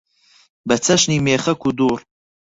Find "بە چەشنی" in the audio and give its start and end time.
0.67-1.23